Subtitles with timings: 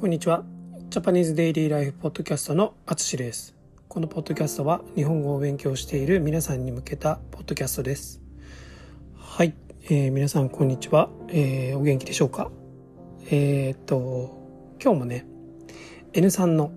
[0.00, 0.44] こんにちは。
[0.88, 3.54] ジャパニーズデイリーライフポッドキャストのあつしです。
[3.86, 8.22] このポッドキャストは日本語を勉強している皆さんに向けたポッドキャストです。
[9.14, 9.52] はい。
[9.90, 11.10] えー、皆さんこんにちは。
[11.28, 12.50] えー、お元気でしょうか？
[13.26, 14.38] えー、っと、
[14.82, 15.26] 今日もね、
[16.14, 16.72] N3 の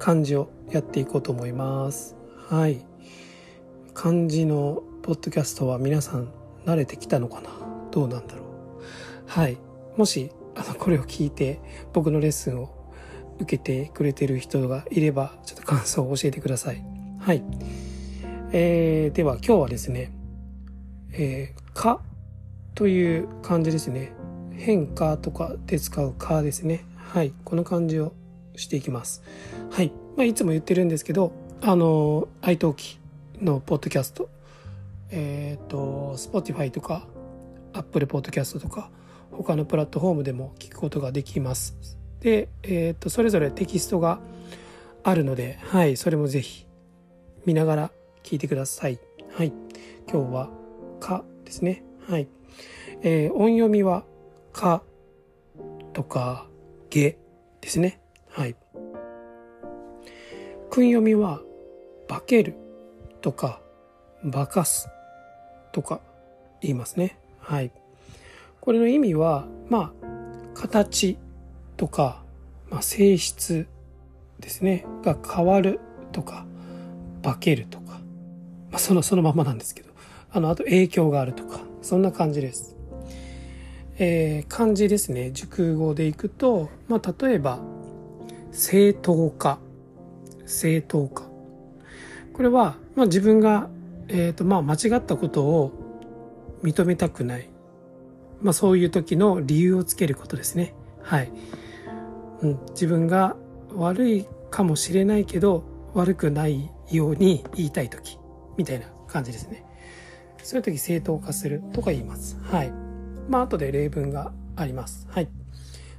[0.00, 2.16] 漢字をやっていこうと思います。
[2.48, 2.84] はい。
[3.94, 6.28] 漢字のポッドキャストは皆さん
[6.66, 7.50] 慣れてきたのかな？
[7.92, 8.82] どうなんだろう？
[9.28, 9.58] はい。
[9.96, 11.60] もし、あの、これを聞いて
[11.92, 12.92] 僕のレッスンを
[13.38, 16.84] 受けてくれてる人がいれば、ちょっと感想を教えてください。
[17.18, 17.42] はい。
[18.52, 20.12] えー、では今日はですね、
[21.12, 22.00] えー、か
[22.74, 24.12] という漢字ですね。
[24.56, 26.84] 変化とかで使うかですね。
[26.96, 27.32] はい。
[27.44, 28.12] この漢字を
[28.56, 29.22] していきます。
[29.70, 29.92] はい。
[30.16, 32.98] まあ、いつも言ってるんですけど、あの、愛登記
[33.40, 34.28] のポッドキャスト、
[35.10, 37.06] えっ、ー、と、Spotify とか、
[37.72, 38.90] Apple Podcast とか、
[39.36, 41.76] 他のプラットフォームでも聞くことができます。
[42.20, 44.20] で、えっ、と、それぞれテキストが
[45.02, 46.66] あるので、はい、それもぜひ
[47.44, 47.90] 見ながら
[48.22, 48.98] 聞いてください。
[49.32, 49.52] はい。
[50.10, 50.50] 今日は、
[51.00, 51.84] かですね。
[52.08, 52.28] はい。
[53.02, 54.04] えー、音読みは、
[54.52, 54.82] か
[55.92, 56.46] とか、
[56.88, 57.18] げ
[57.60, 58.00] ですね。
[58.30, 58.56] はい。
[60.70, 61.40] 訓読みは、
[62.08, 62.54] 化ける
[63.20, 63.60] とか、
[64.32, 64.88] 化かす
[65.72, 66.00] とか
[66.60, 67.18] 言いますね。
[67.38, 67.70] はい。
[68.64, 70.06] これの意味は、まあ、
[70.54, 71.18] 形
[71.76, 72.22] とか、
[72.70, 73.66] まあ、性質
[74.40, 75.80] ですね、が変わる
[76.12, 76.46] とか、
[77.22, 78.00] 化けるとか、
[78.70, 79.90] まあ、その、そのままなんですけど、
[80.32, 82.74] あの、あと影響があるとか、そんな感じです。
[83.98, 87.60] えー、漢字ですね、熟語でいくと、まあ、例えば、
[88.50, 89.58] 正当化、
[90.46, 91.24] 正当化。
[92.32, 93.68] これは、まあ、自分が、
[94.08, 95.70] えっ、ー、と、まあ、間違ったことを
[96.62, 97.50] 認めたくない。
[98.44, 100.74] まあそういう時の理由をつけることですね。
[101.02, 101.32] はい。
[102.42, 103.36] うん、自分が
[103.74, 108.18] 悪いかもしれないけど、悪くないように言いたい時、
[108.58, 109.64] みたいな感じですね。
[110.42, 112.36] そういう時正当化するとか言います。
[112.42, 112.72] はい。
[113.30, 115.08] まあ後で例文があります。
[115.10, 115.28] はい。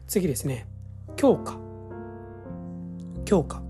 [0.08, 0.68] 次ですね。
[1.16, 1.58] 強化。
[3.26, 3.64] 強化。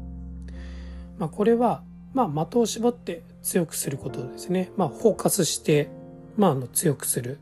[1.17, 1.81] まあこれは、
[2.13, 4.69] まあ的を絞って強くすることですね。
[4.75, 5.89] まあフォーカスして、
[6.35, 7.39] まああの強くする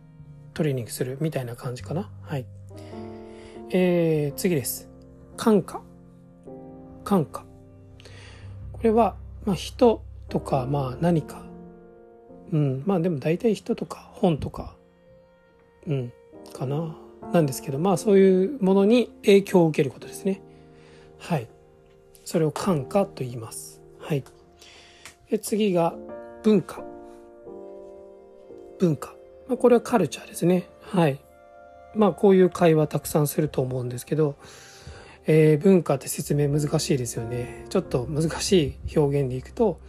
[0.53, 2.09] トレーニングするみたいな感じかな。
[2.22, 2.46] はい。
[3.72, 4.90] えー、次です。
[5.36, 5.81] 感化。
[7.03, 7.46] 感化。
[8.72, 9.16] これは、
[9.46, 11.44] まあ、人とか、まあ、何か。
[12.52, 12.84] うん。
[12.86, 14.75] まあ、でも大体人とか本とか、
[15.88, 16.14] うん、
[16.53, 16.96] かな。
[17.31, 20.41] なんですけど、まあ、そういうものに影響を受けることですね。
[21.18, 21.47] はい。
[22.25, 23.81] それを感化と言います。
[24.00, 24.24] はい。
[25.30, 25.96] で次が
[26.44, 26.84] 文化。
[28.78, 29.16] 文化。
[29.47, 30.69] まあ、これはカルチャーですね。
[30.81, 31.19] はい。
[31.95, 34.35] まあこういう会話たくさんすると思うんですけど、
[35.25, 37.65] えー、文化って説明難しいですよね。
[37.69, 39.79] ちょっと難しい表現でいくと、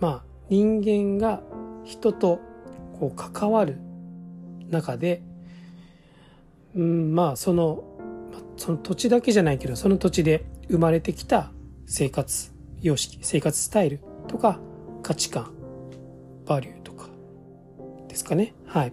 [0.00, 1.40] まあ人間が
[1.84, 2.40] 人と
[2.98, 3.76] こう関わる
[4.68, 5.22] 中で、
[6.74, 7.84] うん、まあその、
[8.56, 11.52] その土地だけじゃないけど、その土地で生まれてきた
[11.86, 14.58] 生活様式、生活スタイルとか
[15.02, 15.52] 価値観、
[16.46, 17.08] バリューとか
[18.08, 18.54] ですかね。
[18.76, 18.92] はい。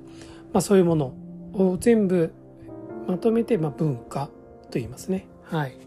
[0.54, 1.14] まあそういうもの
[1.54, 2.34] を全部
[3.06, 5.28] まとめて、まあ、文化と言いますね。
[5.44, 5.78] はい。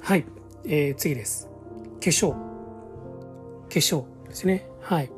[0.00, 0.26] はい。
[0.66, 1.48] えー、次です。
[1.48, 2.32] 化粧。
[2.32, 2.38] 化
[3.70, 4.66] 粧ですね。
[4.82, 5.10] はい。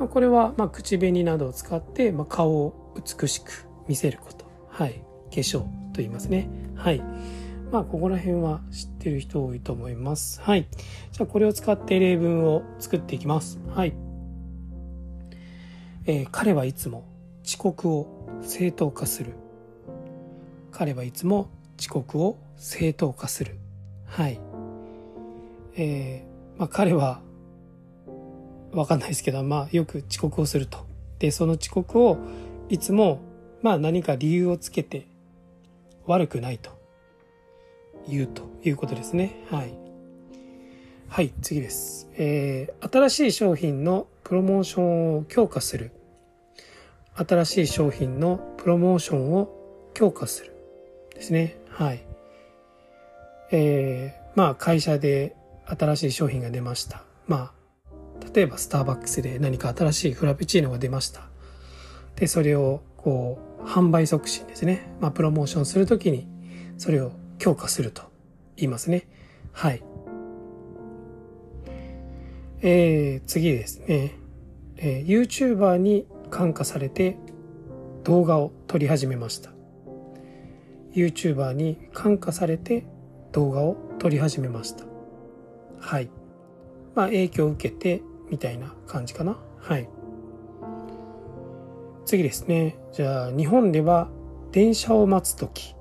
[0.00, 4.44] まあ、これは、まあ、口紅などを使って、まあ、顔を美しく見せること。
[4.68, 4.94] はい。
[5.30, 6.50] 化粧と言いますね。
[6.74, 7.00] はい。
[7.70, 10.40] まあ、ここら辺は知ってる人多いと思います。
[10.40, 10.66] はい。
[11.12, 13.60] じゃあ、これを使って例文を作っていきます。
[13.76, 14.07] はい。
[16.08, 17.04] えー、彼はいつも
[17.44, 18.06] 遅刻を
[18.40, 19.34] 正当化する。
[20.72, 23.58] 彼はいつも遅刻を正当化する。
[24.06, 24.40] はい。
[25.76, 27.20] えー、まあ彼は、
[28.72, 30.86] わかんないですけど、まあよく遅刻をすると。
[31.18, 32.16] で、その遅刻を
[32.70, 33.20] いつも、
[33.60, 35.06] まあ何か理由をつけて
[36.06, 36.70] 悪くないと
[38.08, 39.44] 言うということですね。
[39.50, 39.74] はい。
[41.08, 42.08] はい、次です。
[42.14, 45.92] えー、新しい商品のプロモーションを強化する。
[47.26, 49.50] 新しい商品のプロモーションを
[49.94, 50.54] 強化する
[51.14, 51.58] ですね。
[51.68, 52.06] はい。
[53.50, 55.34] えー、まあ会社で
[55.66, 57.02] 新しい商品が出ました。
[57.26, 57.52] まあ、
[58.32, 61.28] 例えばスターバックスで何か新しいフラペチーノが出ました。
[62.16, 64.88] で、それをこう、販売促進ですね。
[65.00, 66.26] まあ、プロモーションするときに、
[66.78, 68.02] それを強化すると
[68.56, 69.06] 言いますね。
[69.52, 69.82] はい。
[72.60, 74.14] えー、次ですね。
[74.76, 77.18] えー、YouTuber に感化されて
[78.04, 79.50] 動画を撮り始めました。
[80.94, 82.86] YouTuber に感化されて
[83.32, 84.84] 動画を撮り始めました。
[85.78, 86.10] はい。
[86.94, 89.38] まあ影響を受けてみたいな感じかな。
[89.58, 89.88] はい。
[92.04, 92.78] 次ですね。
[92.92, 94.08] じゃあ日本では
[94.50, 95.74] 電車を待つ時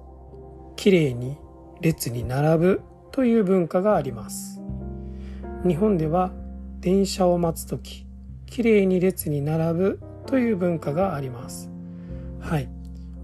[0.75, 1.37] 綺麗に
[1.81, 4.61] 列に並ぶという文化があります。
[5.65, 6.31] 日本では
[6.79, 8.05] 電車を待つ時
[8.45, 11.69] 綺麗に列に並ぶという文化があります。
[12.39, 12.69] はい。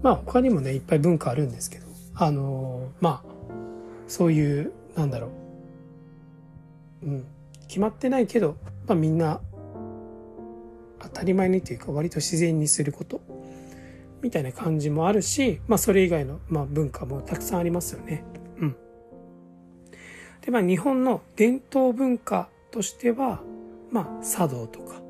[0.02, 1.84] まあ他にもねいっぱい文化あるんですけど。
[2.16, 3.34] あのー、まあ
[4.08, 5.30] そういうなんだろ
[7.02, 7.06] う。
[7.06, 7.24] うん。
[7.68, 8.56] 決まってないけど、
[8.86, 9.40] まあ、みんな
[11.00, 13.20] 当たり前にというか割と自然にすること。
[14.24, 18.24] みたいな感じもあるし、まあ、それ以外の、まあ、文化もたくさんありますよね。
[18.58, 18.76] うん。
[20.40, 23.42] で、まあ、日本の伝統文化としては、
[23.90, 25.02] まあ、茶道とか、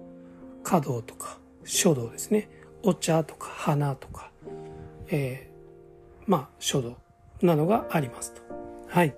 [0.64, 2.48] 華道とか、書道ですね。
[2.82, 4.30] お茶とか花とか、
[5.08, 6.96] えー、まあ、書道
[7.42, 8.42] などがありますと。
[8.88, 9.14] はい。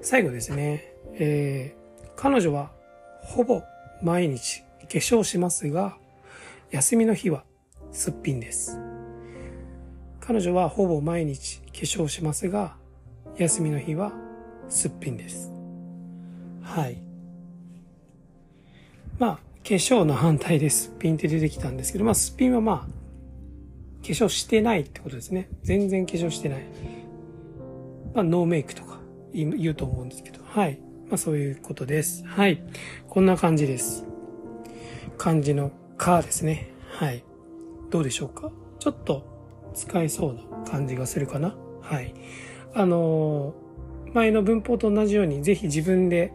[0.00, 0.94] 最後ですね。
[1.14, 2.72] えー、彼女は
[3.20, 3.62] ほぼ
[4.02, 5.96] 毎日化粧しますが、
[6.70, 7.44] 休みの日は
[7.90, 8.78] すっぴんです。
[10.20, 12.76] 彼女はほぼ毎日化粧しますが、
[13.36, 14.12] 休みの日は
[14.68, 15.52] すっぴんです。
[16.62, 17.02] はい。
[19.18, 22.78] まあ、化粧の反対ですっぴんって出てきたんですけど、まあ、すっぴんはまあ、
[24.04, 25.48] 化粧してないってことですね。
[25.62, 26.62] 全然化粧してない。
[28.14, 28.98] まあ、ノーメイクとか
[29.32, 30.80] 言うと思うんですけど、はい。
[31.08, 32.24] まあ、そういうことです。
[32.26, 32.62] はい。
[33.08, 34.04] こんな感じです。
[35.16, 36.72] 漢字のかですね。
[36.90, 37.24] はい。
[37.90, 38.50] どうでしょうか？
[38.80, 41.54] ちょっと使えそうな感じがするかな？
[41.80, 42.12] はい。
[42.74, 46.32] あのー、前の文法と同じようにぜひ自分で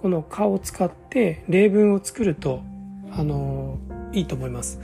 [0.00, 2.62] このかを使って例文を作ると、
[3.10, 3.78] あの、
[4.12, 4.78] いいと思います。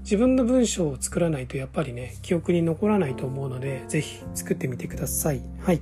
[0.00, 5.40] 自分の文章を作らないとやっぱりね、記憶に残らないと思うので、ぜひ作ってみてください。
[5.60, 5.80] はい。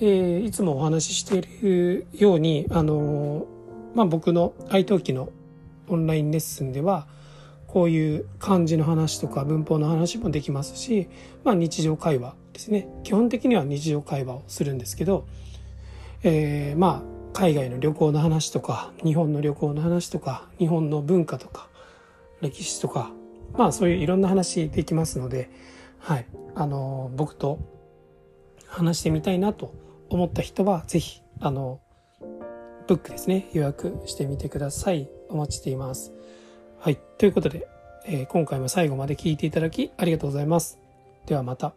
[0.00, 3.46] えー、いつもお話ししているように、あの、
[3.94, 5.30] まあ、僕の iTalki の
[5.86, 7.06] オンラインレッスンでは、
[7.68, 11.08] こういう漢字の話とか文法の話もできますし、
[11.44, 12.88] まあ日常会話ですね。
[13.04, 15.26] 基本的には日常会話をするんですけど、
[16.22, 21.68] えー、まあ海外の旅行の話とか、日本の旅行の話とか、日本の文化とか、
[22.40, 23.12] 歴史とか、
[23.56, 25.48] まあそういういろんな話できますので、
[26.00, 26.26] はい。
[26.56, 27.60] あの、僕と
[28.66, 29.72] 話してみたいなと
[30.08, 31.78] 思った人は、ぜひ、あの、
[32.88, 35.08] ブックですね、予約してみてください。
[35.28, 36.12] お待ちしています。
[36.80, 36.98] はい。
[37.18, 37.68] ということで、
[38.04, 40.76] えー、今回も最後まで聞いていただきありがとうございます。
[41.26, 41.72] ではまた。